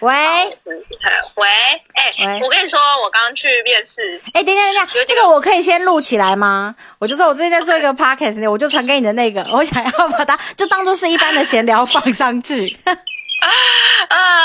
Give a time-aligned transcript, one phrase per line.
[0.00, 0.14] 喂，
[1.36, 1.48] 喂，
[1.94, 6.74] 哎、喂我跟你说，我刚刚去面试，哎、等一下等一下，有这个我可以先录起来吗？
[6.98, 12.78] 我就说我最近在做一个 podcast，我就传给你的那个，我想要把它就当做是一般的闲聊放上去。
[12.84, 12.94] 啊，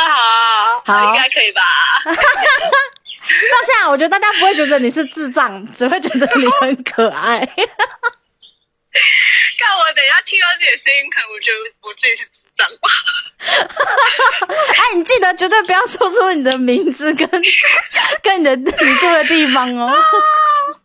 [0.10, 1.62] 好，好应该可以吧？
[2.06, 7.40] 那现在我觉得大家不会觉得你是智障，只会觉得你很可爱。
[9.58, 12.90] 看我等一下听到自己的声音，可能我觉得我自己是智障吧。
[14.76, 17.30] 哎，你记得绝对不要说出你的名字跟
[18.24, 19.92] 跟你的你住的地方哦。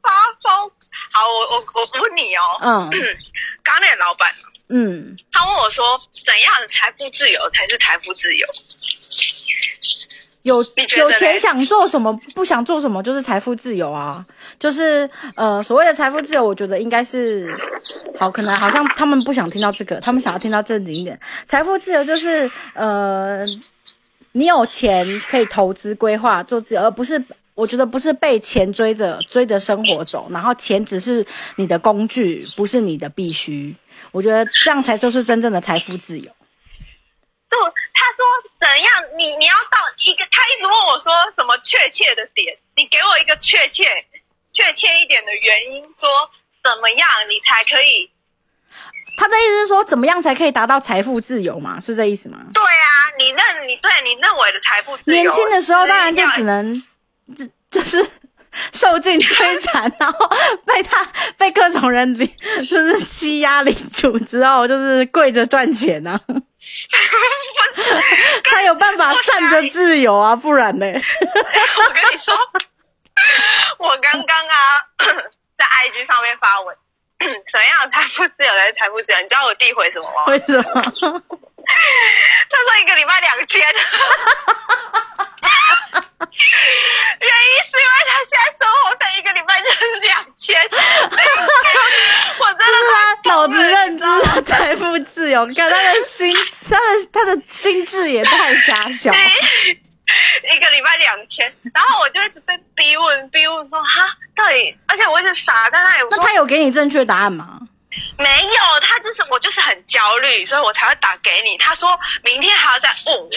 [0.02, 0.10] 发
[0.42, 0.70] 疯。
[1.12, 2.90] 好，我我我问你哦，嗯
[3.62, 4.32] 刚刚那个老板，
[4.68, 8.46] 嗯，他问我说，怎样的财富自由才是财富自由？
[10.42, 10.62] 有
[10.96, 14.24] 有钱想做什么，不想做什么，就是财富自由啊。
[14.58, 17.54] 就是呃，所谓的财富自由，我觉得应该是
[18.18, 21.18] 好，可能好像他们不想听到这个，他们想要听到正经一点。
[21.46, 23.42] 财富自由就是呃，
[24.32, 27.22] 你有钱可以投资、规划、做自由，而不是
[27.54, 31.24] 我觉得不是被钱追着追着生活走，然后钱只是
[31.56, 33.76] 你的工具，不是你的必须。
[34.10, 36.24] 我觉得这样才就是真正的财富自由。
[37.50, 37.56] 就
[38.00, 38.24] 他说
[38.58, 43.84] 怎样，你你要到一个，他一直问我说什么确切的点，你给我一个确切、
[44.54, 46.08] 确切一点的原因，说
[46.64, 48.10] 怎么样你才可以？
[49.18, 51.78] 他的意思是说，怎么样才可以达到财富自由嘛？
[51.78, 52.38] 是这意思吗？
[52.54, 56.82] 对啊，你认你对你认为的财富自由，年轻的时候当然就只能，
[57.36, 58.02] 就就是
[58.72, 60.26] 受尽摧残，然后
[60.64, 61.04] 被他
[61.36, 62.34] 被各种人领，
[62.70, 66.18] 就是欺压领主之后，就是跪着赚钱啊。
[68.44, 70.86] 他有办法站着自由啊，不然呢？
[70.86, 72.34] 我跟你说，
[73.78, 74.82] 我刚刚啊
[75.56, 76.76] 在 IG 上面发文，
[77.18, 79.20] 怎样的财富自由才是财富自由？
[79.20, 80.24] 你知道我弟回什么吗？
[80.28, 80.62] 为什么？
[80.72, 80.80] 他
[82.62, 83.68] 说一个礼拜两千， 原
[87.28, 87.30] 因
[87.68, 90.56] 是因为他现在生活费一个礼拜就是两千，
[92.38, 92.84] 我真就是的
[93.22, 94.04] 他脑子认知
[94.42, 96.34] 财富自由，看他的心，
[97.24, 99.12] 他的心智也太狭小。
[99.12, 107.60] 一个礼拜两千，然后我就一直被逼问，逼问说哈，到底，而且我一直傻在那里，那他有给你正确答案吗？
[108.18, 111.56] 没有，他就是我就是很焦虑，所以我才会打给你。
[111.58, 113.30] 他说明天还要再问我，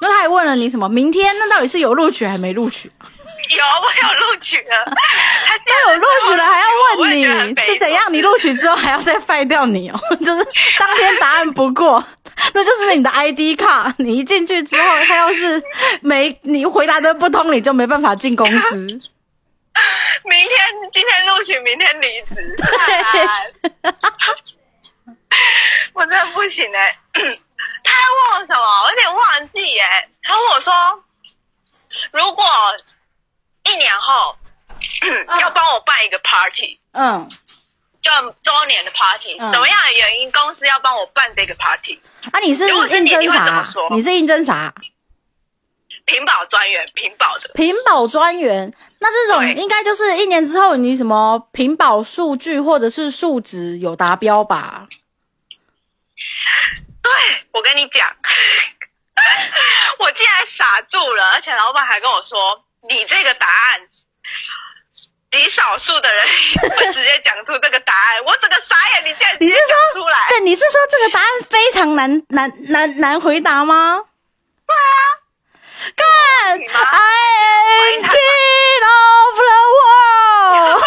[0.00, 0.88] 那他还问了你什么？
[0.88, 2.90] 明天那到底是有录取还没录取？
[3.50, 6.66] 有我有录取了， 他有录取了还要
[6.98, 7.24] 问你
[7.60, 8.02] 是怎样？
[8.10, 10.44] 你录取之后还要再废掉你哦， 就是
[10.78, 12.02] 当天答案不过，
[12.54, 13.94] 那就是你的 ID 卡。
[13.98, 15.62] 你一进去之后，他要是
[16.00, 18.76] 没你回答的不通，你就没办法进公司。
[20.24, 20.50] 明天
[20.92, 22.56] 今天录取，明天离职。
[25.92, 28.82] 我真的不行哎、 他还问我什么？
[28.84, 30.72] 我有点忘记哎、他问我说，
[32.12, 32.44] 如果
[33.64, 34.36] 一年后
[35.40, 37.28] 要帮我办一个 party，嗯，
[38.04, 38.10] 就
[38.42, 41.98] 周年的 party，、嗯什么样的原因公司要帮我办这个 party？
[42.30, 43.66] 啊，你是应征啥？
[43.92, 44.74] 你是应征啥？
[46.04, 47.50] 屏保专员，屏保的。
[47.54, 48.70] 屏保专员。
[48.98, 54.86] 那这种对应该就是一年之后你什么屏保数据或者是数值有达标吧？
[57.02, 57.10] 对，
[57.52, 58.06] 我跟你讲，
[59.98, 63.80] 我竟然傻住了，而且老板还跟我说，你这个答案，
[65.34, 66.24] 极少数的人
[66.76, 70.26] 会直接讲出这个答案，我整个傻眼，你竟然你是说出来？
[70.28, 74.02] 对，你是说这个答案非常难难难难回答吗？
[74.66, 74.80] 对啊，
[75.96, 76.98] 看你吗，I
[77.80, 80.80] am king of the world，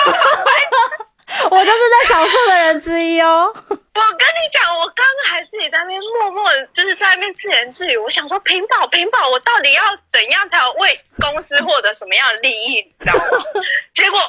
[1.49, 3.51] 我就是在少数的人之一哦。
[3.97, 7.97] 我跟你讲，我刚刚还自己在那边默默的，就是在那边自言自语。
[7.97, 9.81] 我想说，屏保屏保，我到底要
[10.11, 13.21] 怎样才为公司获得什么样的利益，你知道吗？
[13.95, 14.19] 结果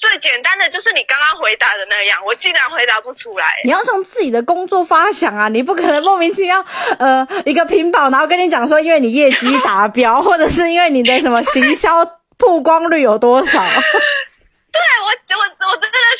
[0.00, 3.46] 最简单的就是你刚刚回答的那样，我竟然回答不出来。
[3.62, 6.64] 你要从自己的工作发想啊，你不可能莫名其妙，
[6.98, 12.04] 呃，一个屏保，然后跟你讲说，因为你业绩达标，或者是因为你的什么行销
[12.36, 13.62] 曝光率有多少。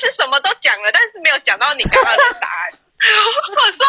[0.03, 2.73] 是什么都讲了，但是没有讲到你刚刚的答案。
[3.03, 3.87] 我说，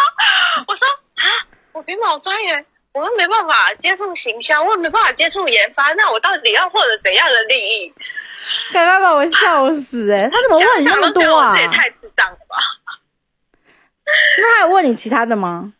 [0.67, 1.25] 我说啊，
[1.73, 7.55] 我屏保专员，我又没办法接触行销，我也没办法接触研发，那我到底要获得怎样的利
[7.85, 7.93] 益？
[8.73, 11.61] 刚刚把我笑死哎、他怎么问你那么多啊这？
[11.61, 12.57] 也太智障了吧！
[14.37, 15.73] 那还有问你其他的吗？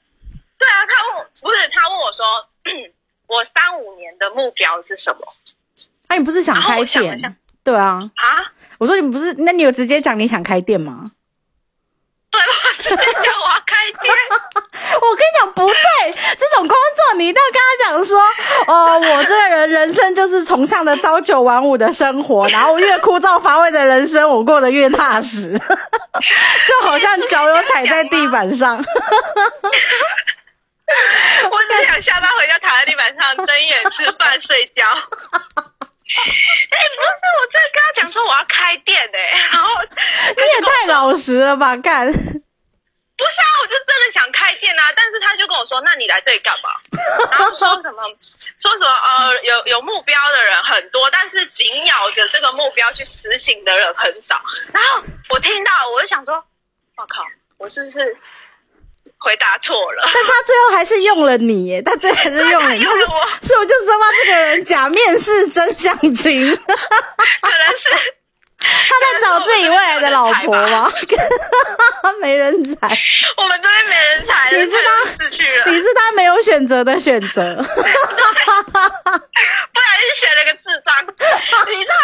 [0.57, 2.47] 对啊，他问我不是他问我说，
[3.27, 5.27] 我三五年的目标是什么
[6.07, 7.35] 啊，你不是想开店？
[7.63, 8.51] 对啊，啊？
[8.77, 11.11] 我说你不是，那你有直接讲你想开店吗？
[12.29, 14.13] 对，我直接讲我要开店。
[14.99, 18.19] 我 我跟你讲不对，这种工作你一定要跟他讲说，
[18.67, 28.77] 哦，我这个人人生就是崇尚的朝九晚五的生活，然后越枯燥乏味的人生我过得越踏实， 就好像脚有踩在地板上。
[31.49, 34.83] 我只想下班回家躺在地板上睁眼吃饭睡觉。
[36.03, 42.11] 哎、不是，我真的跟他讲说我要开店哎、然后 你也太老实了吧，干！
[43.15, 46.69] 不是啊，我就真的想开店啊，但是他就跟我说，那你来这里干嘛？
[47.31, 48.03] 然后说什么
[48.59, 54.41] 说什么呃，有有目标的人很多，但是紧咬着这个目标去实行的人很少。
[54.73, 56.43] 然后我听到，我就想说，
[56.97, 57.23] 我靠，
[57.59, 58.17] 我是不是
[59.19, 60.01] 回答错了？
[60.03, 67.89] 但是他最后还是用了你耶，他最后还是用了你，他是我所以我就说嘛，这个人假面试真相亲，他可能是
[68.63, 70.89] 他在找自己未来的老婆吗？
[72.21, 72.97] 没人才，
[73.37, 77.53] 我们这边没人才，你是他失去了，你是他没有选择的选择。
[77.61, 77.67] 不然
[79.99, 80.95] 就选了个智障。
[81.03, 81.07] 你
[81.83, 81.95] 知道，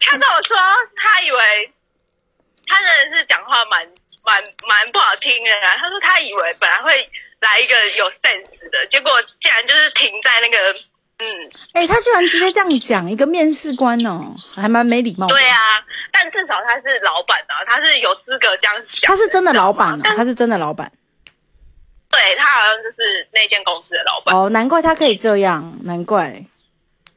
[0.00, 0.56] 他跟我说，
[0.96, 1.72] 他以为
[2.66, 3.86] 他真的是讲话蛮
[4.28, 5.76] 蛮蛮不好听的啊。
[5.78, 7.10] 他说他以为本来会
[7.40, 9.10] 来一个有 sense 的，结果
[9.40, 10.74] 竟然就是停在那个
[11.20, 15.26] 嗯，哎、他居然直接这样讲，一个面试官哦，还蛮没礼貌。
[15.26, 15.82] 对啊。
[16.12, 19.02] 但至少他是老板啊，他是有资格这样讲。
[19.02, 20.90] 他是真的老板啊，他是真的老板
[22.10, 24.34] 对他好像就是那间公司的老板。
[24.34, 26.44] 哦，难怪他可以这样，难怪。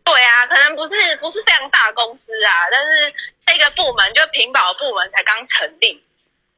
[0.03, 3.13] 对啊，可能不是不是非常大公司啊，但是
[3.45, 6.03] 这个部门就屏保部门才刚成立，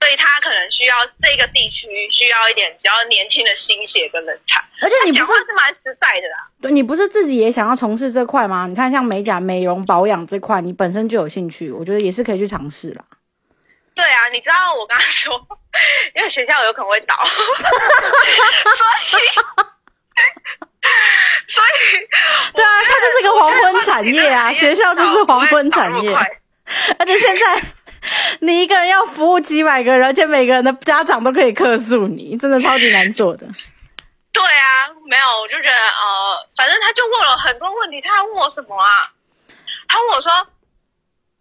[0.04, 4.62] 所以他可能需要这个地区需要一点比较年轻的新血跟人才。
[4.82, 6.46] 而且你不是是蛮实在的啦。
[6.62, 8.66] 对你不是自己也想要从事这块吗？
[8.68, 13.06] 你看像美甲、美容、保养这块，你本身就有兴趣，我觉得也是可以去尝试啦。
[13.96, 15.34] 对啊，你知道我刚刚说，
[16.16, 17.24] 因为学校有可能会倒，所
[19.22, 19.24] 以
[21.48, 21.68] 所以
[22.54, 26.12] 对啊，它就是个黄昏产业啊， 学校就是黄昏产业，
[27.00, 27.64] 而且现在
[28.42, 33.48] 你一个人要服务几百个人，而且每个人的家长都可以客诉你，真的超级难做的。
[34.32, 39.12] 对啊，没有，我就觉得呃，反正他就问了很多问题，他还问我什么啊？
[39.88, 40.32] 他问我说，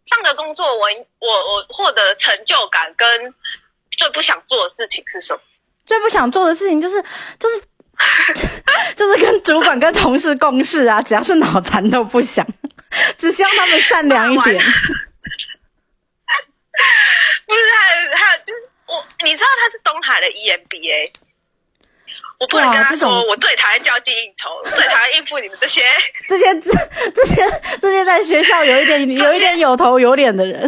[0.07, 0.89] 上个工作我
[1.19, 3.35] 我我获得成就感跟
[3.97, 5.41] 最不想做的事情是什么？
[5.87, 7.03] 最不想做的事情就是
[7.41, 7.63] 就是
[8.95, 12.47] 就是跟主管跟同事共事啊，只要是脑残都不想，
[13.17, 14.63] 只希望他们善良一点。
[17.47, 19.47] 不是，还有还有就是我，你知道
[20.23, 21.11] 的 E EMBA。
[22.41, 25.83] 我不能跟他说，我最讨厌交际应酬，最讨厌应付你们这些。
[26.29, 26.73] 这些这
[27.15, 30.61] 这些这些在学校有一点有一点有头有脸的人，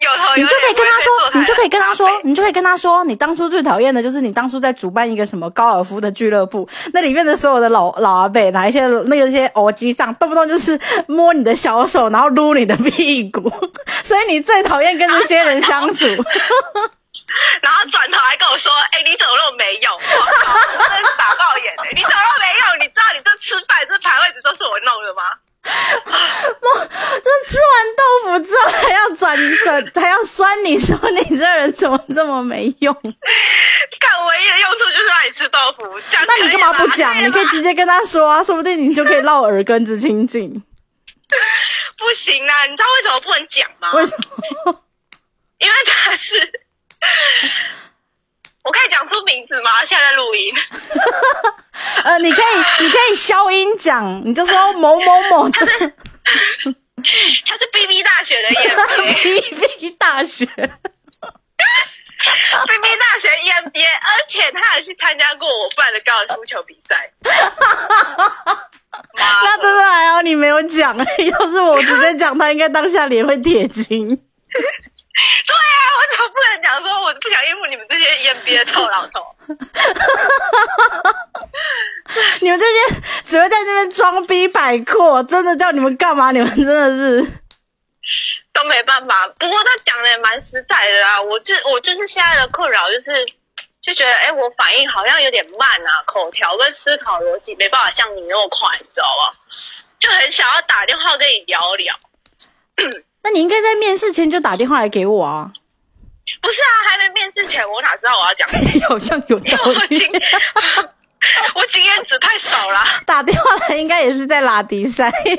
[0.00, 10.76] 有头有脸你就可以跟他说，你就可以跟他说你就可以跟他说，你当初最讨厌的就是你当初在主办一个什么高尔夫的俱乐部，那里面的所有的老老阿伯，哪一些那个一些偶机上，动不动就是
[11.06, 13.48] 摸你的小手，然后撸你的屁股，
[14.02, 16.04] 所以你最讨厌跟这些人相处。
[17.62, 20.54] 然后转头还跟我说：“哎、你怎么那么没用？”我靠，
[20.88, 22.78] 真的是打爆眼哎、你怎么那么没用？
[22.80, 25.38] 你知道你这吃饭这排位置都是我弄的吗？
[25.62, 32.94] 我这吃完豆腐之后还要转转，还要酸你说你这人怎么这么没用？
[34.00, 37.22] 看唯一的用处就是让你吃豆腐，那你干嘛不讲？
[37.22, 40.50] 你可以直接跟他说啊，说不定你就可以绕耳根子清净。
[41.98, 42.64] 不行啊！
[42.64, 43.92] 你知道为什么不能讲吗？
[43.92, 44.16] 为什
[44.64, 44.82] 么？
[45.60, 46.59] 因为他是，
[48.62, 49.70] 我可以讲出名字吗？
[49.88, 50.52] 现在在录音。
[52.04, 55.58] 呃，你可以，你可以消音讲，你就说某某某的
[57.46, 60.44] 他是 B B 大学的 EMBA，B B B 大学。
[60.44, 60.66] ，BB
[62.98, 67.10] 大学 EMBA，而且他还去参加过我办的高尔夫球比赛。
[69.14, 69.24] 妈！
[69.42, 74.22] 那真的还好你没有讲，要是我直接讲，他应该当下脸会铁青。
[75.46, 79.20] 对啊，我怎么不能讲说我不想应付你们这些 EMBA 的臭老头？
[82.40, 86.30] 你们这些只会在这边装逼摆阔，真的叫你们干嘛？
[86.32, 87.22] 你们真的是
[88.52, 89.28] 都没办法。
[89.38, 93.24] 不过他讲的也蛮实在的啊，我就我就是现在的困扰就是，
[93.80, 99.32] 就觉得哎、我反应好像有点慢啊，口条跟思考逻辑没办法像你那么快，你知道吗？
[100.00, 101.94] 就很想要打电话跟你聊聊。
[103.22, 105.52] 那你应该在面试前就打电话来给我啊，
[106.40, 108.88] 不是啊，还没面试前我哪知道我要讲什么？
[108.88, 110.10] 好像有道我理经。
[111.54, 112.82] 我经验值太少了。
[113.04, 115.10] 打电话来应该也是在拉低赛。
[115.10, 115.34] 对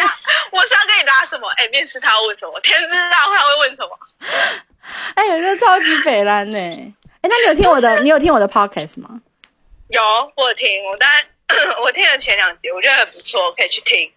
[0.00, 0.16] 啊，
[0.52, 1.48] 我是要跟你拉什么？
[1.58, 2.60] 哎、面试他要问什么？
[2.62, 3.98] 天知道他会问什么？
[5.16, 7.98] 哎呀，这超级北蓝呢、哎，那你有听我的？
[8.00, 9.20] 你有听我的 podcast 吗？
[9.88, 10.00] 有，
[10.36, 11.24] 我有听，我当然
[11.82, 14.08] 我听了前两集，我觉得很不错，可以去听。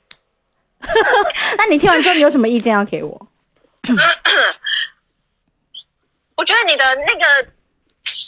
[1.57, 3.27] 那你听完之后，你有什么意见要给我？
[6.35, 7.25] 我觉得你的那个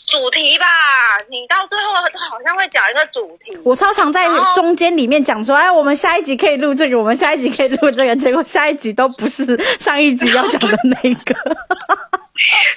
[0.09, 0.65] 主题吧，
[1.29, 2.01] 你到最后好
[2.43, 3.57] 像会讲一个主题。
[3.63, 11.33] 我超常在中间里面讲说，哎，我们下一集可以录这个，我们下一集可以录这个，结果下一集都不是上一集要讲的那个。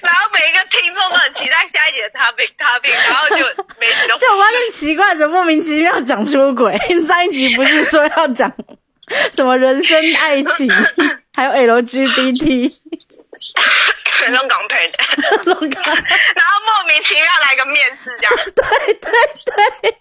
[0.01, 3.37] 然后每一个听众都很期待下一集的 topic topic，然后就
[3.81, 4.17] 每集都。
[4.23, 6.79] 就我发现奇怪，怎么莫名其妙讲出轨？
[7.07, 8.53] 上一集不是说要讲
[9.35, 10.71] 什么人生爱情，
[11.35, 12.73] 还有 LGBT。
[14.33, 18.35] 香港配的，然后莫名其妙来个面试，这样。
[18.57, 19.13] 对对
[19.45, 19.99] 对，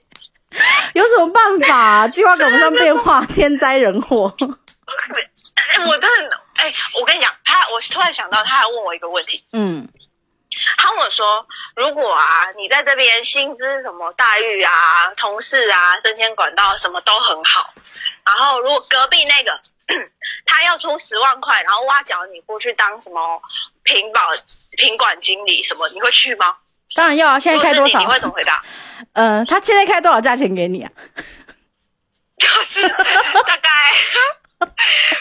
[0.93, 2.07] 有什么办法？
[2.07, 4.33] 计划赶不上变化，天灾人祸。
[4.39, 9.43] 哎，我真的，哎，我跟你讲，他，我突然想到，他还问我一个问题。
[9.51, 9.89] 嗯，
[10.77, 11.45] 他问我说，
[11.75, 14.71] 如果啊，你在这边薪资什么待遇啊，
[15.17, 17.73] 同事啊，升迁管道什么都很好，
[18.25, 19.51] 然后如果隔壁那个。
[20.45, 23.41] 他要出十万块，然后挖角你过去当什么
[23.83, 24.21] 品保
[24.77, 26.55] 品管经理什么，你会去吗？
[26.95, 27.37] 当然要啊！
[27.37, 27.99] 现在开多少？
[27.99, 28.63] 你会怎么回答？
[29.11, 30.89] 嗯， 他现在开多少价钱给你啊？
[32.39, 33.69] 就是大概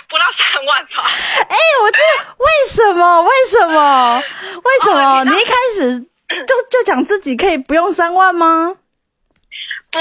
[0.08, 1.10] 不到三万吧。
[1.48, 1.98] 哎，我这
[2.38, 3.22] 为什么？
[3.22, 4.22] 为什么？
[4.62, 5.24] 为什么？
[5.24, 5.98] 你一开始
[6.46, 8.76] 就就讲自己可以不用三万吗？
[9.90, 9.98] 不。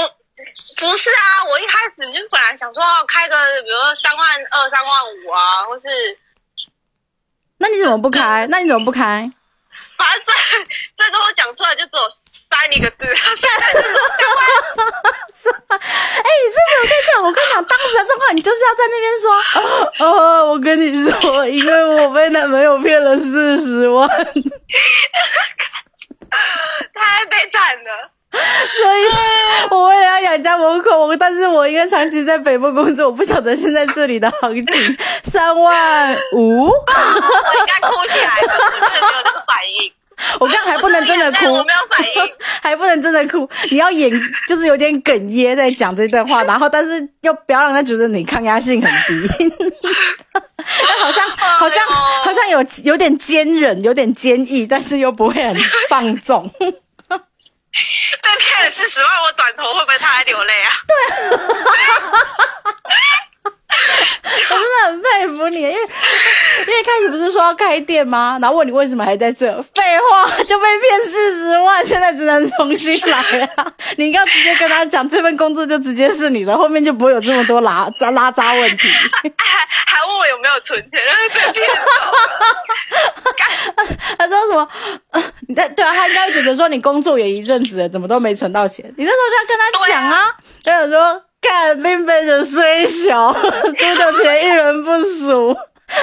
[0.78, 5.86] 不是啊，我一开始就本来想说要开个，比如说三万二、三万五啊，或是……
[7.58, 8.46] 那你怎么不开？
[8.50, 9.30] 那你怎么不开？
[9.96, 10.34] 反正最
[10.96, 12.10] 最多我讲出来就只有
[12.50, 13.06] 三一个字。
[13.06, 13.14] 是
[15.50, 15.56] 吗？
[15.68, 15.82] 哎，你
[16.50, 17.22] 这怎么可以这样？
[17.22, 19.30] 我跟你讲，当时的状况，你就是要在那边说，
[20.06, 24.08] 哦，我跟你说，因为我被男朋友骗了四十万，
[26.92, 28.10] 太悲惨了。
[28.32, 34.96] 所以，我为了要养家糊口，但是我应该长期在北部工作，我不晓得现在这里的行情
[35.30, 36.66] 三万五。
[36.66, 39.92] 我应该哭起来了，我真的没有这个反应。
[40.38, 43.48] 我刚还不能真的哭，我没有反应， 还不能真的哭。
[43.70, 44.10] 你要演，
[44.46, 49.28] 就是有点哽咽在讲这段话， 然后但是又不要让他觉得你抗压性很低。
[51.00, 51.84] 好像好像
[52.24, 55.56] 好像有有点坚韧，有点坚毅，但是又不会很
[55.88, 56.48] 放纵。
[58.22, 60.72] 被骗了四十万，我转头会不会他还流泪啊？
[60.90, 61.38] 对，
[64.50, 65.78] 我真的很佩服你，因为因
[66.66, 68.38] 为开始不是说要开店吗？
[68.40, 69.50] 然后问你为什么还在这？
[69.74, 73.18] 废话，就被骗四十万，现在只能重新来
[73.56, 73.66] 啊！
[73.96, 78.88] 你要直接跟他讲，这份工作就直接是你的，后面就不会有这么多拉渣拉渣问题。
[78.88, 79.30] 还
[79.86, 81.00] 还问我有没有存钱，
[81.52, 81.66] 被骗
[84.18, 84.68] 他说什么？
[85.52, 88.82] 你在对啊，他应该觉得说你工作也一阵子了，怎么都没存到钱？
[88.96, 95.54] 你那时候就要跟他讲啊，他想说，干林北的虽小， 多的钱一人不数，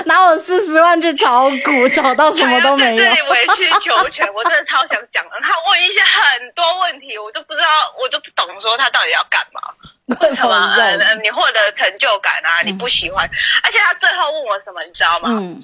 [0.06, 3.03] 拿我四十万去炒股，炒到什么都没有。
[3.03, 5.32] 这里委曲求全，我真的超想讲了。
[5.41, 9.62] 他问一些很多问题，我都不知道，我就不懂，说他到底要干嘛？
[10.22, 10.75] 为什么？
[10.77, 12.62] 呃，你获得成就感啊？
[12.63, 13.27] 你不喜欢？
[13.63, 15.29] 而且他最后问我什么，你知道吗？
[15.41, 15.60] 嗯。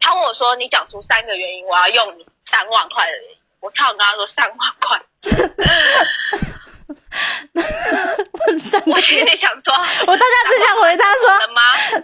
[0.00, 5.00] 他问我说：“你讲出三个原因，我要用你三万块而已。”我超想跟他说三万块。
[8.86, 9.72] 我心里想说，
[10.06, 11.22] 我大家只想回答说：“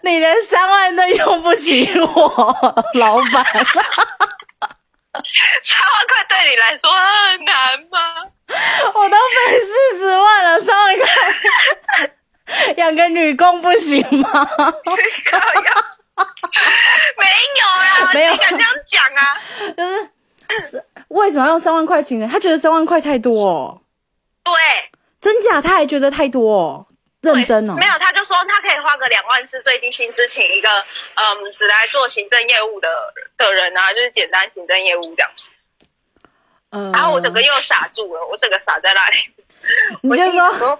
[0.02, 3.44] 你连三万都用不起我，老板。
[5.64, 7.98] ”三万块对你来说很难吗？
[8.94, 11.08] 我都没四十万了，三万块
[12.78, 14.48] 养个女工不行吗？
[17.18, 17.26] 没
[17.56, 19.36] 有啊，没有敢这样讲啊？
[19.76, 20.08] 就是
[21.08, 22.28] 为什么要用三万块请人？
[22.28, 23.82] 他觉得三万块太多。
[24.44, 24.52] 对，
[25.20, 25.60] 真假？
[25.60, 26.86] 他还觉得太多，
[27.20, 27.74] 认真哦。
[27.78, 30.68] 没有，他就说他可以花个两万是最低薪资，请一个
[31.14, 32.88] 嗯，只来做行政业务的
[33.36, 35.30] 的人啊，就是简单行政业务这样。
[36.70, 36.92] 嗯。
[36.92, 39.16] 然后我整个又傻住了，我整个傻在那里。
[40.02, 40.78] 你就说。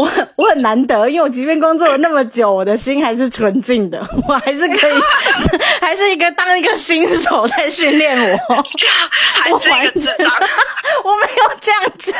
[0.00, 5.00] 我我很难得，因为我即便工作了那么久，我的心还是纯净的， 我还是可以，
[5.80, 8.16] 还是一个当一个新手在训练
[8.48, 8.64] 我。
[9.34, 10.12] 还是一个
[11.04, 12.14] 我没有这样讲。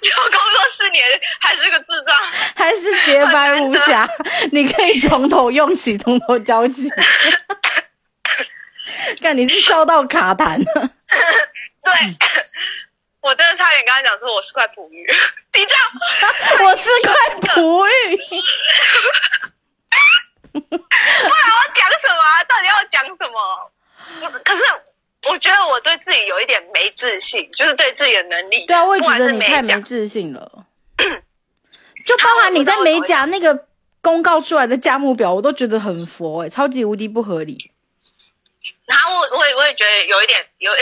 [0.00, 1.04] 就工作四年
[1.40, 2.16] 还是个智障，
[2.56, 4.08] 还是洁白无瑕？
[4.50, 6.90] 你可以从头用起，从头教起。
[9.20, 10.90] 看你是笑到卡痰了。
[11.84, 11.92] 对。
[13.22, 15.06] 我真的差点跟他讲说我是块璞玉，
[15.54, 15.72] 你知
[16.58, 16.66] 道？
[16.66, 18.16] 我是块璞玉。
[20.52, 22.44] 不然我讲什么？
[22.48, 23.38] 到底要讲什么？
[24.44, 24.62] 可是
[25.28, 28.66] 我觉得我对自己有一点没自信就是对自己的能力。
[28.66, 30.66] 对啊，我也觉得你太甲没自信了。
[32.04, 33.66] 就包含你在美甲那个
[34.02, 37.70] 公告出来的价目表，我都觉得很佛哎、超级无敌不合理。
[38.84, 40.72] 然后我我也我也觉得有一点有，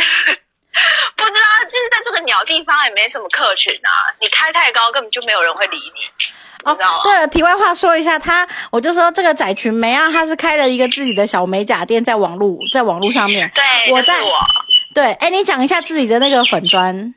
[1.16, 6.30] 不知道，就是在这个鸟地方也没什么客群啊，你开太高根本就没有人会理你，
[6.64, 6.76] 哦？
[7.02, 13.50] 对了，题外话说一下，他我就说这个仔群梅啊，他是开了一个自己的小美甲店，在网络在网络上面。
[13.54, 14.38] 对，我在就是我
[14.94, 17.14] 对，哎，你讲一下自己的那个粉砖。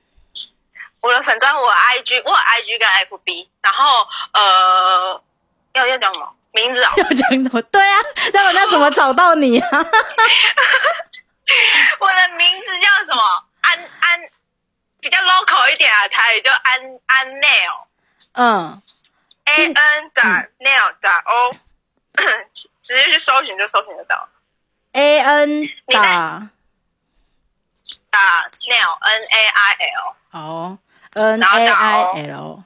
[1.02, 2.88] 我的粉砖，我 IG，我有 IG 跟
[3.20, 5.22] FB，然后呃，
[5.74, 6.92] 要要讲什么名字啊？
[6.98, 7.62] 要讲什么？
[7.64, 7.98] 对啊，
[8.34, 9.68] 那我要怎么找到你啊？
[12.00, 13.22] 我的名字叫什么？
[13.62, 14.30] 安安，
[15.00, 17.86] 比较 local 一点啊，台语叫安安 nail。
[18.34, 18.82] 嗯
[19.46, 21.52] ，A N 打 nail 打 O，
[22.82, 24.28] 直接去搜寻就搜寻得到。
[24.94, 26.50] A N 你在打
[28.10, 30.80] 打 nail N A I L，哦
[31.14, 32.64] N 然后 A 打 I O L，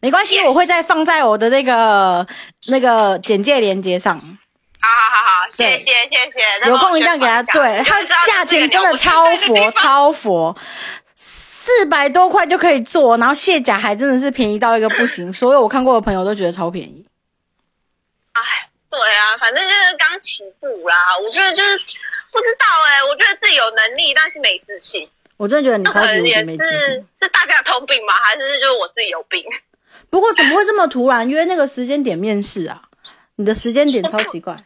[0.00, 2.26] 没关系，我会再放在我的那个
[2.68, 4.38] 那个简介链接上。
[4.88, 6.68] 好好好好，谢谢谢谢。
[6.68, 10.56] 有空一定要给他，对他价钱真的超佛，超佛，
[11.14, 17.04] 四百多块就可以做，然后卸甲还真的是便宜到一个不行，所有我看过的朋友都觉得超便宜。
[18.32, 18.42] 哎，
[18.88, 21.16] 对啊，反正就是刚起步啦。
[21.22, 21.78] 我觉得就是
[22.30, 25.08] 不知道哎、我觉得自己有能力，但是没自信。
[25.36, 27.06] 我真的觉得你超级无敌能也没自是信。
[27.20, 28.14] 是大家通病吗？
[28.14, 29.44] 还是就是我自己有病？
[30.10, 32.82] 不过怎么会这么突然约那个时间点面试啊？
[33.36, 34.56] 你的时间点超奇怪。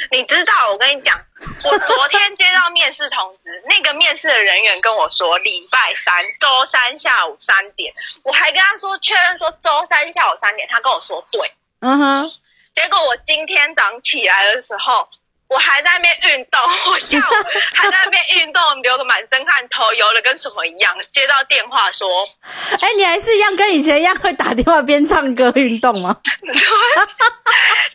[0.10, 1.20] 你知道，我跟你讲，
[1.64, 7.92] 我昨天接到面试通知，那个面试的人员跟我说礼拜三、周三下午三点，
[8.24, 11.52] 我还跟他说确认说周三下午三点，他跟我说对。
[11.80, 12.32] 嗯哼，
[12.74, 15.08] 结果我今天早上起来的时候，
[15.48, 17.32] 我还在那边运动，我下午
[17.74, 20.94] 还在那边运动，流个满身汗，头油的跟什么一样。
[21.12, 22.08] 接到电话说，
[22.80, 26.16] 哎、你还是一样跟以前一样会打电话边唱歌运动吗？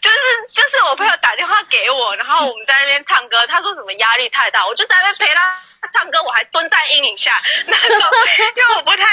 [0.01, 0.17] 就是
[0.53, 5.61] 就是我朋友打电话给我，然后我们在那边唱歌，他说什么压力太大，我就在那边陪他
[5.93, 7.41] 唱歌，我还蹲在阴影下。
[7.67, 8.09] 那时候
[8.55, 9.05] 因为我不太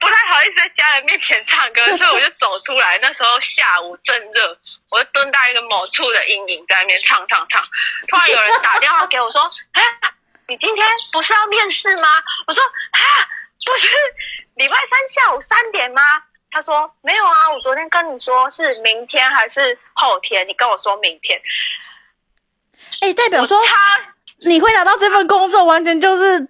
[0.00, 2.98] 不太好意思在家人面前唱歌，所以我就走出来。
[3.02, 4.58] 那时候下午正热，
[4.90, 7.62] 我就蹲在一个某处的阴影在那边唱唱唱。
[8.08, 9.82] 突然有人打电话给我说：“哎，
[10.48, 12.08] 你今天不是要面试吗？”
[12.48, 13.00] 我说：“啊，
[13.66, 13.88] 不是
[14.54, 21.38] 礼拜三下午三点吗？”他说：“没有啊，我昨天跟你说是明天还是后天，你跟我说明天。
[23.00, 24.00] 哎、代表说他
[24.40, 26.48] 你会拿到这份工作，完全就是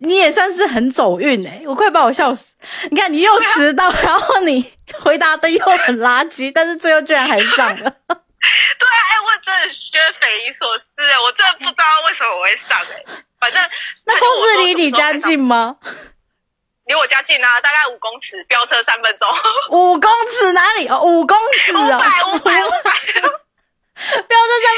[0.00, 2.54] 你也算是很走运哎、我快把我笑死！
[2.90, 7.90] 你看你又迟到，然后你回答的又很垃圾，但是最后居然还上了。
[8.08, 13.22] 对啊，哎，我真的觉得匪夷所思哎，我真的不知道为什么我会上哎。
[13.38, 13.60] 反正
[14.06, 15.76] 那公司离你家近吗？
[16.86, 19.28] 离我家近啊，大概五公尺，飙车三分钟。
[19.70, 20.88] 五公尺哪里？
[20.88, 24.71] 哦，五公尺五哦，百，五百，五百，飙车三。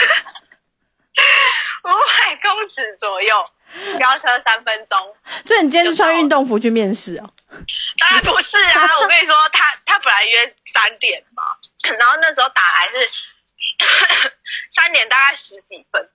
[1.84, 3.50] 五百公尺左右，
[3.98, 4.98] 飙车三分钟。
[5.46, 7.30] 所以你今天是穿运动服去面试哦？
[7.98, 8.88] 当然不是啊！
[9.00, 11.42] 我跟你说，他他本来约三点嘛，
[11.98, 12.94] 然后那时候打来是
[14.76, 16.08] 三点，大概十几分。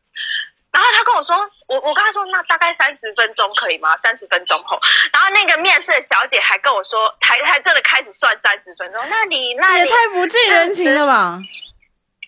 [0.72, 3.98] 然后他跟我说，我我跟他说，那大概三十分钟可以吗？
[3.98, 4.78] 三十分钟后，
[5.14, 9.02] 然后那个面试的小姐还跟我说，还还真的开始算三十分钟。
[9.10, 11.40] 那你那你也太不近人情了吧！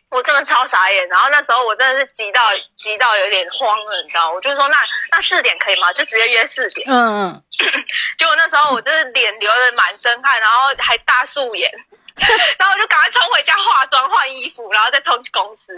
[0.10, 2.42] 我真的超傻眼，然后那时候我真的是急到
[2.78, 4.32] 急到有点慌了，你知道？
[4.32, 4.78] 我就说那
[5.12, 5.92] 那四点可以吗？
[5.94, 6.88] 就直接约四点。
[6.90, 6.96] 嗯
[7.34, 7.44] 嗯，
[8.18, 11.70] 结果那时候我就是脸流的满身汗，然后还大素颜，
[12.58, 15.74] 然后我就赶快冲回家化妆换衣服，然后再冲去公司。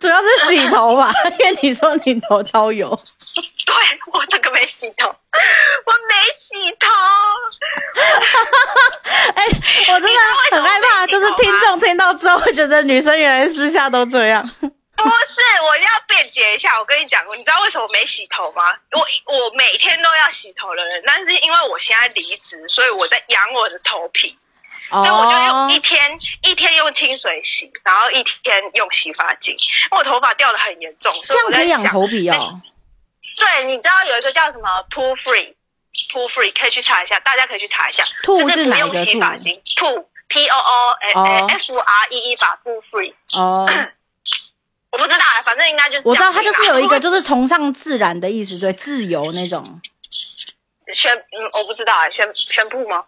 [0.00, 2.88] 主要是洗头吧，因为你说你头超油。
[3.66, 3.74] 对
[4.12, 6.86] 我这个没洗头，我没洗头。
[9.34, 9.44] 哎、
[9.92, 10.20] 我真的
[10.52, 14.42] 很害怕，就是听众听到之后会觉得女生原来私下都这样。
[14.60, 16.78] 不是，我要辩解一下。
[16.78, 18.74] 我跟你讲，你知道为什么我没洗头吗？
[18.92, 19.00] 我
[19.34, 24.38] 我每天都要洗头的人，但是因为我现在离职，所以我在养我的头皮。
[24.88, 29.54] 所以我就用一天一天用清水洗，然后一天用洗发精。
[29.90, 32.60] 我头发掉的很严重，这样所以我在想可以养头皮哦。
[33.36, 35.54] 对，你知道有一个叫什么 “Too Free”。
[36.12, 38.04] Too Free 可以去查一下，大家可以去查一下。
[38.22, 39.10] 兔就是是不用哪个兔？
[39.12, 40.98] 洗发精，Poo P O O 哦
[41.48, 43.14] F R E E 吧，Poo Free。
[43.32, 43.66] 哦，
[44.92, 49.80] 我不知道啊，反正应该就是我知道它就是有一个，就就是崇尚自然的意思，对，自由那种。
[50.94, 53.04] 宣嗯，我不知道啊，宣宣布吗？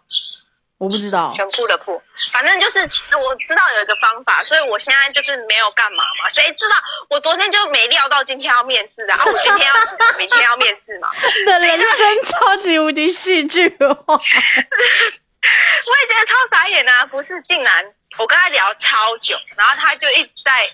[0.79, 1.33] 我不知道。
[1.35, 2.79] 全部的铺，反正就是
[3.19, 6.29] 我知道有一个方法，所以我现在就是没有干嘛嘛。
[6.33, 6.75] 谁知道
[7.09, 9.17] 我昨天就没料到今天要面试啊？
[9.17, 9.73] 啊我今天要
[10.17, 11.09] 明天要面试嘛？
[11.13, 14.05] 你的人生超级无敌戏剧哦。
[14.07, 17.05] 我也觉得超傻眼啊！
[17.05, 20.69] 不是，竟然我跟他聊超久，然后他就一直在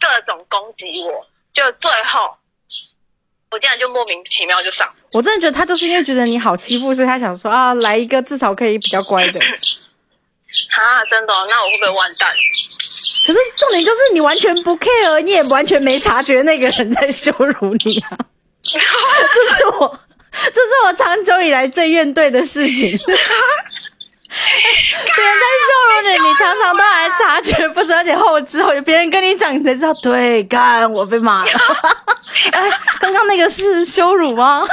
[0.00, 2.36] 各种攻击我，就最后
[3.56, 4.86] 我竟然就莫名其妙就上。
[5.12, 9.40] 我真的觉得他就是因为觉得你好欺负，所以他想说啊，来一个至少可以比较乖的。
[10.76, 12.34] 啊，真的哦、那我会不会完蛋？
[13.26, 18.18] 可是重点就是你完全不 care，你也完全没察觉那个人在羞辱你啊！
[18.62, 20.00] 这是我，
[20.44, 22.92] 这是我长久以来最怨怼的事情。
[25.16, 31.50] 别人在羞辱你，你常常都还察觉不出，而且后之后有别人跟你讲，你才知道，对，干我被骂了。
[32.52, 34.66] 哎，刚刚那个是羞辱吗？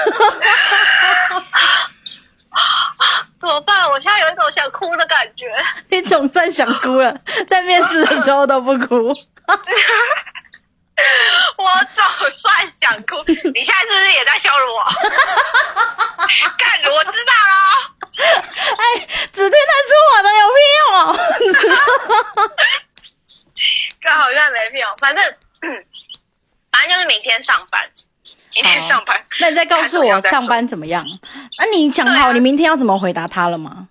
[3.39, 3.89] 怎么办？
[3.89, 5.45] 我现在有一种想哭的感觉。
[5.89, 9.07] 你总算想哭了，在面试的时候都不哭。
[11.57, 12.05] 我总
[12.37, 14.83] 算想哭，你现在是不是也在羞辱我？
[16.57, 17.92] 干，我知道了。
[18.21, 18.83] 哎，
[19.31, 22.49] 只听得出我的有屁用哦！
[24.01, 25.23] 干好像没用，反正
[26.71, 27.81] 反正就是明天上班，
[28.55, 29.23] 明天上班。
[29.39, 31.05] 那你再告诉我上班怎么样？
[31.59, 33.87] 那、你讲好你明天要怎么回答他了吗？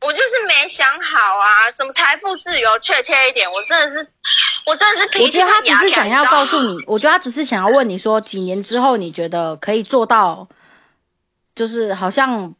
[0.00, 4.08] 我就是没想好啊，什么财富自由，确切一点，我真的是，
[4.64, 10.46] 我真的是脾气我觉得他只是想要告诉你，你，我觉得他只是想要问你说，几年之后你觉得可以做到，
[11.54, 12.54] 就是好像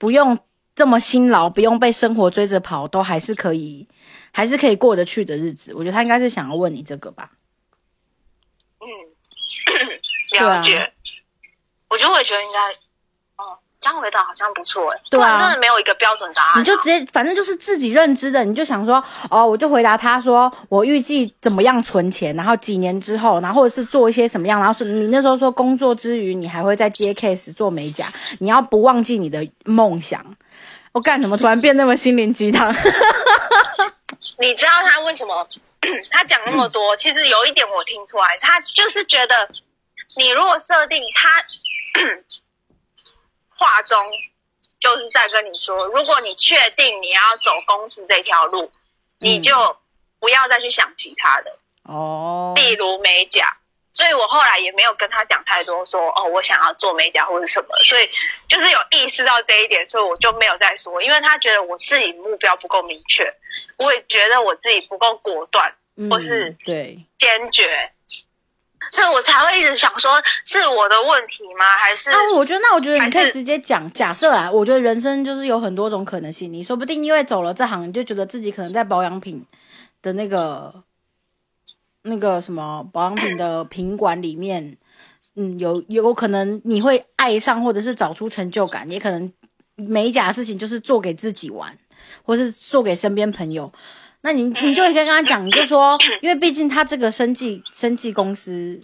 [0.00, 0.38] 不用
[0.74, 3.86] 这么辛劳，不用被生活追着跑，都还是可以，
[4.32, 5.74] 还是可以过得去的日子。
[5.74, 7.32] 我觉得他应该是想要问你这个吧。
[8.80, 8.88] 嗯，
[10.40, 10.90] 了解。
[11.90, 12.58] 我就会觉得应该，
[13.80, 15.00] 哦，这样回答好像不错哎。
[15.10, 16.58] 对啊真的没有一个标准答案啊。
[16.58, 28.06] 你就直接，反正就是自己认知的，你就想说，哦，我就回答他说，我预计怎么样存钱，然后几年之后，然后或者是做一些什么样，然后是你那时候说工作之余，你还会再接 case 做美甲，
[28.40, 30.24] 你要不忘记你的梦想。
[30.92, 32.68] 我干什么突然变那么心灵鸡汤？
[34.40, 35.46] 你知道他为什么
[36.10, 36.96] 他讲那么多？
[36.98, 39.48] 其实有一点我听出来，他就是觉得
[40.16, 41.28] 你如果设定他
[43.60, 43.96] 话中
[44.80, 48.72] 就是在跟你说，如果你确定你要走公司这条路，
[49.18, 49.76] 你就
[50.18, 53.58] 不要再去想其他的，哦，例如美甲。
[53.92, 58.08] 所以我后来也没有跟他讲太多说哦，我想要做美甲或者什么，所以
[58.48, 63.34] 就是有意识到这一点，所以我就没有再说，因为他觉得我自己目标不够明确，
[63.76, 67.90] 我也觉得我自己不够果断嗯或是对，坚决，
[68.90, 70.12] 所以我才会一直想说
[70.44, 71.64] 是我的问题吗？
[71.78, 79.46] 还是那，我觉得那我觉得你可以直接讲，假设啊，我觉得人生就是有很多种可能性，你说不定因为走了这行，你就觉得自己可能在保养品
[80.02, 80.82] 的那个
[82.02, 84.76] 那个什么保养品的 品管里面，
[85.36, 89.32] 嗯，有有可能你会爱上，或者是找出成就感，也可能
[89.76, 91.78] 美甲的事情就是做给自己玩，
[92.24, 93.72] 或是做给身边朋友。
[94.22, 98.80] 那你你就可以跟他讲，你就说，因为毕竟他这个生计生计公司，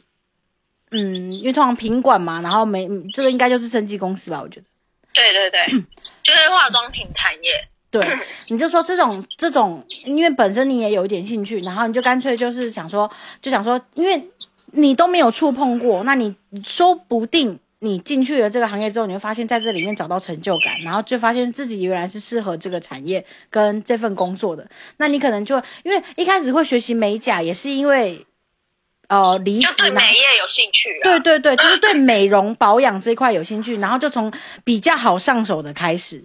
[0.90, 4.66] 嗯，因为通常品管嘛，然后美嗯这个应该就是生计公司吧，我觉得。
[5.12, 5.66] 对对对，
[6.22, 7.68] 就是化妆品产业。
[7.88, 8.04] 对，
[8.48, 14.28] 你就说这种这种，因为本身你也有一点兴趣，然后你就干脆就是想说，就想说，因为
[14.72, 28.26] 你都没有触碰过，那你说不定你进去了这个行业之后，你会发现在这里面找到成就感，然后就发现自己原来是适合这个产业跟这份工作的，那你可能就因为一开始会学习美甲，也是因为
[29.08, 31.04] 呃离职就是美业有兴趣啊。
[31.04, 34.32] 对对对，就是对美容保养这一块有兴趣，然后就从
[34.64, 36.24] 比较好上手的开始，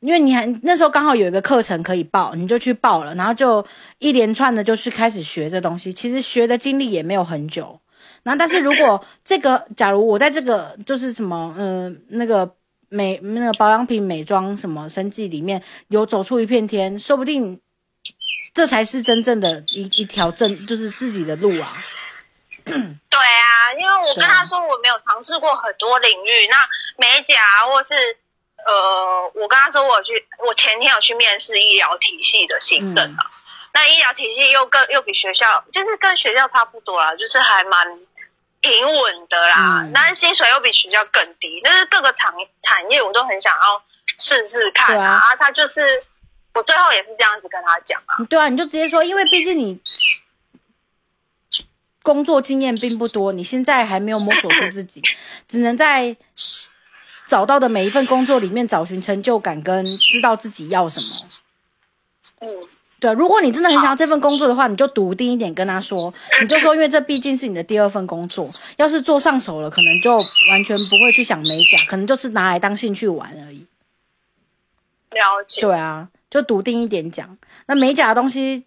[0.00, 3.64] 因为你还那时候刚好有一个课程可以报，你就去报了，然后就
[3.98, 5.92] 一连串的就去开始学这东西。
[5.92, 7.78] 其实学的经历也没有很久，
[8.24, 12.56] 然后但是如果这个，假如我在这个就是什么，嗯、那个
[12.88, 17.60] 美那个保养品、美妆什么生计里面有走出一片天，说不定
[18.54, 21.76] 这才是真正的一一条正就是自己的路啊。
[22.64, 26.56] 对啊，因为我跟他说我没有尝试过很多领域，那
[26.96, 27.94] 美甲啊或是
[28.64, 30.12] 呃，我跟他说我去，
[30.48, 33.28] 我前天有去面试医疗体系的行政啊。
[33.74, 37.86] 那医疗体系又更又比学校，就是跟学校差不多啦，就是还蛮
[38.64, 39.82] 平稳的啦。
[39.82, 43.82] 嗯但是薪水又比学校更低，就是各个产产业我都很想要
[44.18, 45.20] 试试看啊。
[45.38, 46.02] 他就是
[46.54, 48.24] 我最后也是这样子跟他讲啊。
[48.30, 49.78] 对啊，你就直接说，因为毕竟你
[52.02, 55.02] 工作经验并不多，你现在还没有摸索出自己，
[55.46, 56.16] 只能在
[57.26, 61.06] 找到的每一份工作里面找寻成就感，跟知道自己要什么。
[62.40, 62.60] 嗯，
[63.04, 70.16] 对，如果你真的很想要这份工作的话，你就笃定一点跟他说，你就说，因为这毕竟是你的第二份工作，要是做上手了，可能就
[70.48, 73.66] 完全不会去想美甲，可能就是拿来当兴趣玩而已。
[75.10, 75.60] 了解。
[75.60, 77.36] 对啊，就笃定一点讲。
[77.66, 78.64] 那美甲的东西，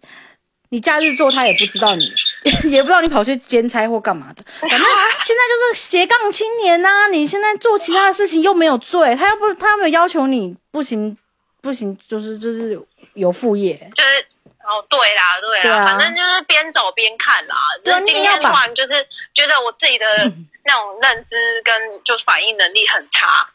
[0.68, 2.08] 你假日做他也不知道你，
[2.70, 4.44] 也不知道你跑去兼差或干嘛的。
[4.60, 4.80] 反正
[5.26, 11.18] 现在就是斜杠青年呐、你现在做其他的事情又没有罪，他又不他又没有要求你不行
[11.60, 12.80] 不行，就是就是
[13.18, 13.90] 有副业。
[13.94, 14.26] 就是
[14.62, 17.56] 哦，对啦，对啦，对啊反正就是边走边看啦。
[17.82, 20.04] 就是今天你也要把突然就是觉得我自己的
[20.64, 23.48] 那种认知跟就反应能力很差，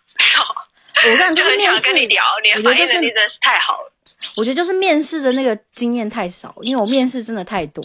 [1.09, 3.91] 我看就很就是面试，想跟你聊，你的反应能力真的是太好了。
[4.37, 7.83] 我觉得就是面试的那个经验太少，因为我面试真的太多，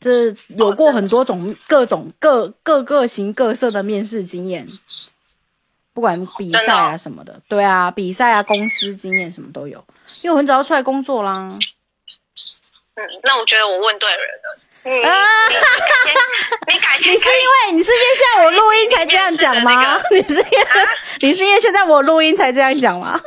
[0.00, 4.66] 就是有过很多种各种各各个形各色的面试经验，
[5.94, 9.82] 不管比赛啊什么的，对啊，比赛啊、公司经验什么都有。
[10.22, 11.48] 因为我很早就出来工作啦，
[12.96, 14.58] 嗯，那我觉得我问对人了。
[14.84, 20.00] 嗯，啊你你改天，你 是因为你是因为现在我录音才这样讲吗？
[20.10, 20.88] 你 你是因为
[21.20, 23.18] 你是因为现在我录音才这样讲吗？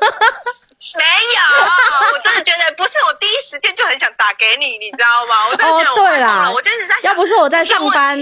[0.95, 5.47] 没有，我真的觉得不是，我第一时间就很想打给你，你知道吗？
[5.49, 8.19] 我真的觉得哦我对啦我就是在想要不是我在上班。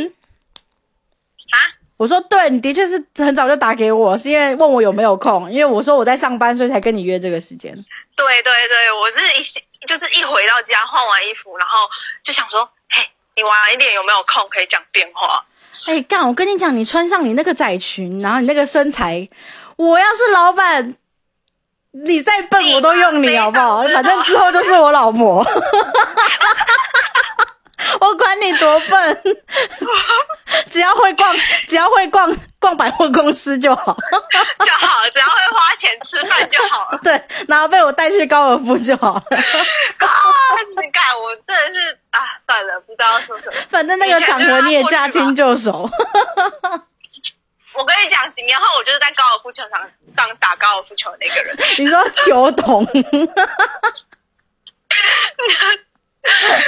[1.51, 1.57] 啊，
[1.97, 7.73] 我说对，你的确是很早就打给我，是因为问我有没有空，因为我说我在上班，所以才跟你约这个时间。
[8.15, 9.43] 对对对，我是一
[9.87, 11.79] 就是一回到家换完衣服，然后
[12.23, 15.45] 就想说，嘿，你晚一点有没有空可以讲电话？
[15.87, 16.27] 哎，干！
[16.27, 19.29] 我跟你讲，你穿上你那个窄裙，然后你那个身材，
[19.75, 20.95] 我要是老板，
[21.91, 23.83] 你再笨我都用你，好不好？
[23.83, 25.43] 反正之后就是我老婆，
[27.99, 29.21] 我管你多笨，
[31.75, 33.97] 只要会逛逛百货公司就好。
[34.65, 36.97] 就好，只要会花钱吃饭就好了。
[37.03, 39.23] 对，然后被我带去高尔夫就好了。
[39.29, 40.07] 啊，
[40.81, 43.57] 你看我真的是啊，算了，不知道说什么。
[43.67, 45.89] 反正那个场合你也驾轻就熟。
[47.73, 49.81] 我跟你讲，几年后我就是在高尔夫球场
[50.15, 51.57] 上打高尔夫球的那个人。
[51.77, 52.85] 你说球童，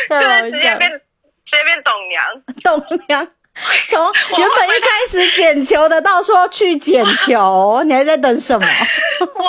[0.10, 0.92] 就是直接变
[1.46, 3.26] 直接变董娘， 栋梁，
[3.90, 8.68] 从原本一开始捡球的到说去捡球，你还在等什么？
[9.20, 9.44] 我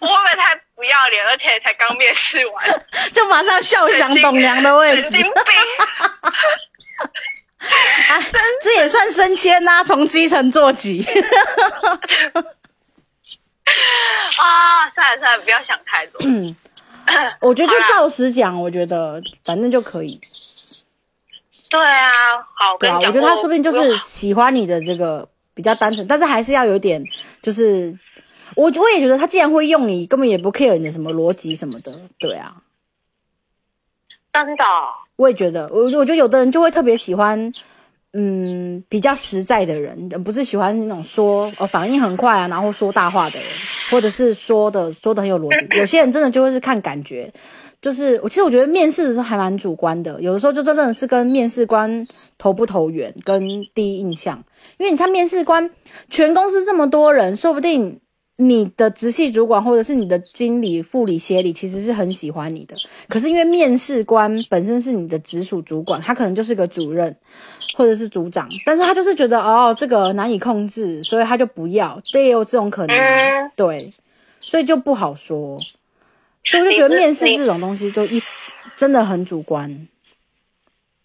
[0.00, 5.32] 我会不会太不要脸，而且才刚面试完， 就马上笑想董娘的位置神经，病！
[8.08, 8.26] 哎，
[8.62, 11.06] 这也算升迁呐、从基层做起。
[14.38, 16.20] 啊，算了算了，不要想太多。
[16.24, 16.56] 嗯，
[17.40, 20.18] 我觉得就照实讲，我觉得反正就可以。
[21.70, 27.02] 对啊，好，跟你讲，我觉得他说不定就是喜欢你的这个比较单纯，但是还是要有一点，
[27.40, 27.96] 就是
[28.56, 32.56] 我我也觉得他既然会用你，根本也不 care 你的什么逻辑什么的，对啊，
[34.32, 37.52] 真的哦我也觉得，我我觉得有的人就会特别喜欢，
[38.14, 43.48] 嗯，比较实在的人，不是喜欢那种说呃反应很快啊，然后说大话的人，
[43.92, 45.78] 或者是说的说的很有逻辑。
[45.78, 47.32] 有些人真的就会是看感觉，
[47.82, 54.44] 就是我其实我觉得面试的时候还蛮主观的，有的时候就真的是跟面试官投不投缘，跟第一印象。
[54.78, 55.70] 因为你看面试官，
[56.10, 58.00] 全公司这么多人，说不定
[58.36, 62.74] 你的直系主管或者是你的经理、副理、协理其实是很喜欢你的，
[63.08, 67.16] 可是因为面试官本身是你的直属主管，他可能就是个主任
[67.76, 73.90] 或者是组长，但是他就是觉得哦这个难以控制，所以他就不要，这也有这种可能，嗯对，
[74.40, 75.58] 所以就不好说。
[76.44, 78.22] 所以我就觉得面试这种东西就一
[78.76, 79.88] 真的很主观。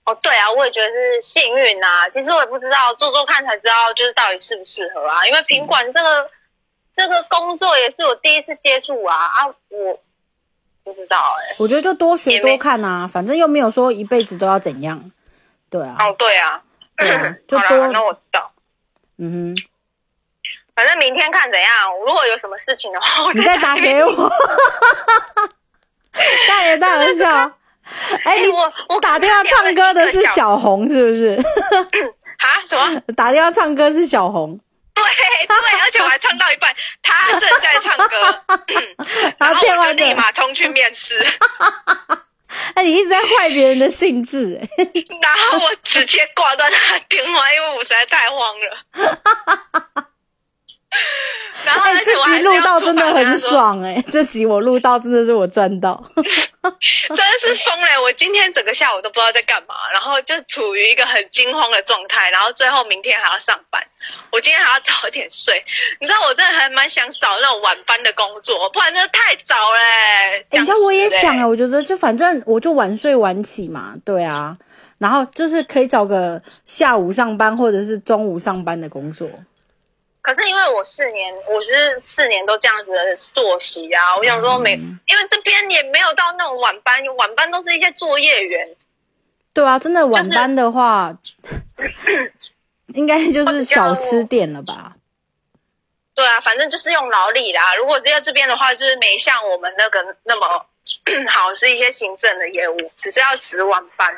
[0.05, 2.07] 哦，对啊，我也觉得是幸运啊。
[2.09, 5.25] 其实我也不知道，做做看才知道，就是到底适不适合啊。
[5.27, 6.29] 因为品管这个
[6.95, 9.99] 这个工作也是我第一次接触啊啊，我
[10.83, 15.11] 不知道哎、我觉得就多学多看啊，反正又没有说一辈子都要怎样，
[15.71, 16.63] 对啊，哦，对啊，
[16.95, 18.51] 对啊 就好多啦，那我知道。
[19.17, 19.67] 嗯哼，
[20.75, 24.29] 反正明天看怎样，如果有什么事情的话，再打给我，
[26.47, 27.51] 大爷大玩笑。
[28.23, 31.39] 哎、 你我我打电话唱歌的是小红是不是？
[32.39, 33.01] 啊什么？
[33.15, 34.59] 打电话唱歌是小红，
[34.93, 35.03] 对
[35.47, 38.43] 对，而且我还唱到一半，他正在唱歌，
[39.39, 41.25] 然后我电话就就立马冲去面试，
[42.75, 44.67] 哎、你一直在坏别人的兴致、哎，
[45.21, 50.05] 然后我直接挂断他的电话，因为我实在太慌了。
[51.65, 58.01] 然后哎、这集录到真的很爽、哎，这集我录到真的是我赚到， 真的是疯了！
[58.03, 63.81] 我今天整个下午都不知道在干嘛，然后就处于一个很惊慌的状态，然后最后明天还要上班，
[64.31, 65.63] 我今天还要早一点睡。
[65.99, 70.45] 你知道我真的还蛮想找那种晚班的工作，不然真的太早嘞。
[70.49, 74.55] 哎、你知道我也想啊，我觉得就反正我就晚睡晚起嘛，对啊，
[74.99, 79.27] 然后就是可以找个下午上班或者是中午上班的工作。
[80.25, 88.75] 可是因为我四年，我是四年都这样子的作息啊，我想说没，嗯因为这边也没有到那种晚班，晚班都是一些作业员。
[89.53, 91.15] 对啊，真的晚班的话，
[92.95, 94.95] 应该就是小吃店了吧？
[96.15, 97.75] 对啊，反正就是用劳力啦。
[97.75, 100.65] 如果在这边的话，就是没像我们那个那么
[101.29, 104.11] 好，是一些行政的业务，只是要值晚班。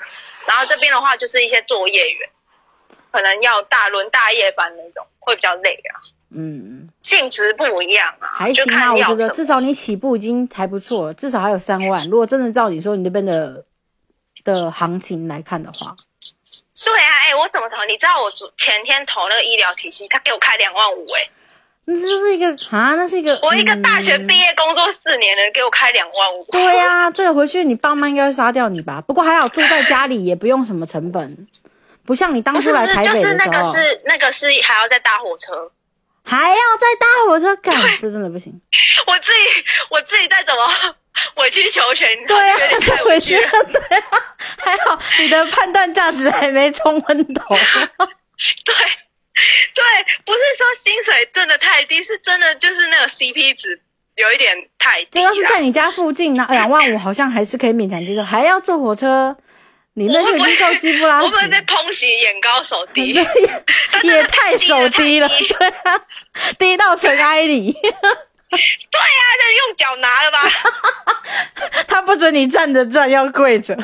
[0.45, 2.29] 然后这边的话，就是一些作业员，
[3.17, 5.97] 可能要大轮大夜班那种，会比较累啊，
[6.35, 8.37] 嗯，性质不一样啊。
[8.37, 12.05] 就还行啊，我觉得至少你起步已经还不错了，至少还有三万。
[12.11, 13.65] 如果真的照你说你那边的
[14.43, 15.95] 的行情来看的话，
[16.85, 17.77] 对啊，哎、我怎么投？
[17.85, 21.27] 你知道我前天投那个医疗体系，他给我开两万五，哎，
[21.85, 29.01] 那这就是一个啊，那是一个我一个大学嗯毕业工作四年的人给我开两万五，对呀、这个回去你爸妈应该会杀掉你吧？
[29.01, 31.47] 不过还好住在家里也不用什么成本，
[32.07, 35.69] 不像你当初来台就是那北的时候，个是那个是还要再搭火车，
[36.23, 38.59] 还要再搭火车干，这真的不行。
[39.05, 40.95] 我自己我自己再怎么
[41.35, 43.49] 委曲求全，对啊有点，太委屈了。
[43.49, 47.43] 对啊，还好你的判断价值还没冲昏头。
[48.63, 48.73] 对
[49.75, 49.83] 对，
[50.25, 53.81] 不是说薪水真的太低，是真的就是那个 CP 值
[54.15, 55.09] 有一点太低啦。
[55.11, 59.35] 就要是在你家附近，那两万五好像还是可以勉强接受，还要坐火车，
[59.97, 63.13] 你那个已经够鸡不拉屎我会不会，被抨击眼高手低？
[64.07, 66.01] 也太手低了，低对啊，
[66.59, 67.73] 低到尘埃里。
[68.49, 70.39] 对呀、这用脚拿了吧？
[71.89, 73.75] 他不准你站着转，要跪着。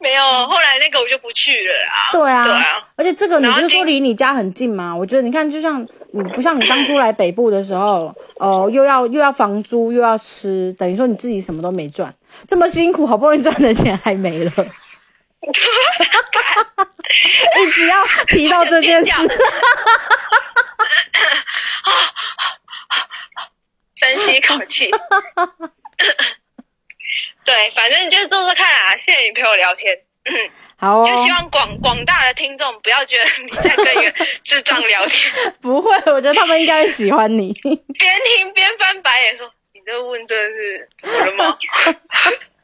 [0.00, 4.94] 没有，后来那个我就不去了啊，对啊，而且这个你不是说离你家很近吗？
[4.94, 12.14] 我觉得你看，就像你不像你当初来北部的时候，哦、又要又要房租又要吃，等于说你自己什么都没赚，
[12.46, 14.52] 这么辛苦，好不容易赚的钱还没了，
[15.40, 15.52] 你
[17.72, 17.96] 只要
[18.28, 19.12] 提到这件事。
[23.96, 24.88] 深吸一口气。
[27.48, 28.94] 对，反正就做做看啊。
[28.98, 29.96] 谢谢你陪我聊天，
[30.76, 34.12] 好哦就，希望广广大的听众不要觉得你在跟一个
[34.44, 35.32] 智障聊天，
[35.62, 37.54] 不会，我觉得他们应该会喜欢你。
[37.64, 37.74] 边
[38.36, 41.56] 听边翻白眼说：“你这问真的是什么了吗？”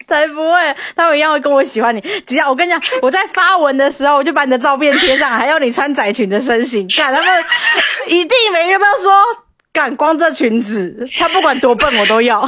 [0.07, 2.01] 才不会，他们一样会跟我喜欢你。
[2.27, 7.44] 只要我跟你讲，我在发文的时候，我就把你的照片贴上，还要你穿窄裙的身形，看他们
[8.07, 9.11] 一定每个都说，
[9.73, 12.47] 敢光这裙子，他不管多笨我都要。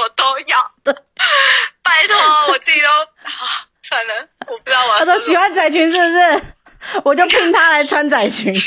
[0.00, 0.72] 我都要。
[1.82, 2.16] 拜托，
[2.48, 6.42] 我自己都啊，算了，我不知道我要他说喜欢窄裙是不是？
[7.04, 8.54] 我就聘他来穿窄裙。
[8.54, 8.60] 喜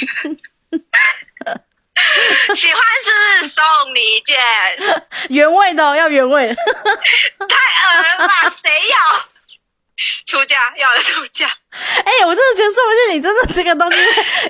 [2.73, 3.63] 欢是不是送
[3.95, 4.37] 你一件？
[5.29, 6.55] 原味的、哦，要原味的。
[6.55, 8.33] 太恶了吧？
[8.63, 8.95] 谁要？
[10.25, 11.47] 出价要的出价。
[11.73, 13.97] 哎、我真的觉得，说不定你真的这个东西，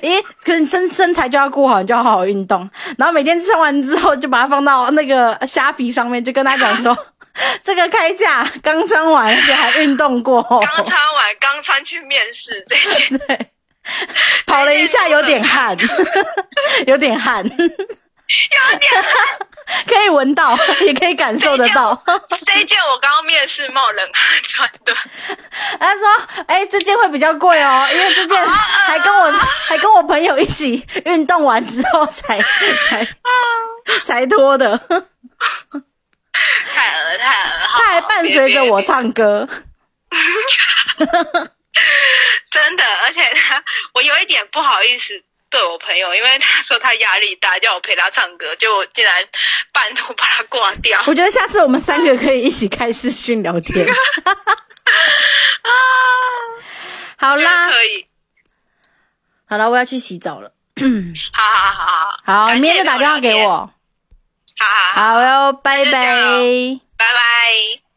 [0.01, 6.97] 咦，可是你身身材就要顾好，你就要好好运动，然后每天穿完之后就把它放到那个虾皮上面，就跟他讲说，
[7.63, 13.47] 这个开价刚穿完，而且还运动过，刚穿完，刚穿去面试这 件，对，
[14.45, 15.77] 跑了一下有点汗，
[16.87, 17.43] 有点汗，
[18.71, 18.91] 有 点
[19.87, 22.03] 可以闻到， 也可以感受得到。
[22.45, 24.95] 这一件我刚刚面试冒冷汗穿的，
[25.79, 29.31] 他说：“哎、这件会比较贵哦，因为这件还跟我
[29.67, 32.39] 还跟我朋友一起运动完之后才
[32.89, 33.07] 才
[34.03, 34.89] 才脱的，太
[36.73, 37.23] 太恶了。
[37.59, 39.47] 好他还伴随着我，唱歌。
[42.51, 45.23] 真的，而且他我有一点不好意思。
[45.53, 49.23] 对我朋友，因为他说他压力大，叫我陪他唱歌，结果竟然
[49.71, 50.99] 半途把他挂掉。
[51.05, 53.85] 我觉得下次我们三个可以一起开视讯聊天。
[55.61, 55.69] 啊，
[57.17, 58.07] 好啦，可以，
[59.47, 60.51] 好了，我要去洗澡了。
[61.31, 61.85] 好好好
[62.25, 63.69] 好，好，明天再打电话给我。
[64.57, 65.91] 好好好，好哟，拜拜。
[66.97, 67.82] 拜拜。